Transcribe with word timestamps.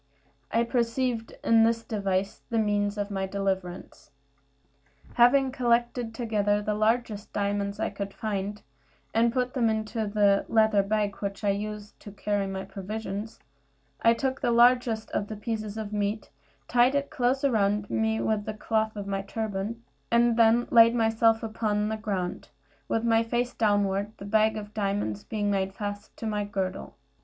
I 0.51 0.63
perceived 0.63 1.35
in 1.43 1.63
this 1.63 1.83
device 1.83 2.41
the 2.49 2.57
means 2.57 2.97
of 2.97 3.11
my 3.11 3.27
deliverance. 3.27 4.09
Having 5.13 5.51
collected 5.51 6.15
together 6.15 6.59
the 6.59 6.73
largest 6.73 7.31
diamonds 7.33 7.79
I 7.79 7.91
could 7.91 8.11
find, 8.11 8.63
and 9.13 9.31
put 9.31 9.53
them 9.53 9.69
into 9.69 10.07
the 10.07 10.43
leather 10.49 10.81
bag 10.81 11.11
in 11.11 11.17
which 11.19 11.43
I 11.43 11.51
used 11.51 11.99
to 11.99 12.11
carry 12.11 12.47
my 12.47 12.65
provisions, 12.65 13.37
I 14.01 14.15
took 14.15 14.41
the 14.41 14.49
largest 14.49 15.11
of 15.11 15.27
the 15.27 15.35
pieces 15.37 15.77
of 15.77 15.93
meat, 15.93 16.31
tied 16.67 16.95
it 16.95 17.11
close 17.11 17.43
round 17.45 17.87
me 17.91 18.19
with 18.21 18.45
the 18.45 18.55
cloth 18.55 18.95
of 18.95 19.05
my 19.05 19.21
turban, 19.21 19.83
and 20.09 20.35
then 20.35 20.67
laid 20.71 20.95
myself 20.95 21.43
upon 21.43 21.89
the 21.89 21.95
ground, 21.97 22.49
with 22.87 23.03
my 23.03 23.21
face 23.21 23.53
downward, 23.53 24.13
the 24.17 24.25
bag 24.25 24.57
of 24.57 24.73
diamonds 24.73 25.23
being 25.23 25.51
made 25.51 25.75
fast 25.75 26.17
to 26.17 26.25
my 26.25 26.43
girdle. 26.43 26.95